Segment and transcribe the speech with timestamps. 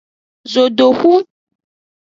[0.51, 1.13] Zodohu.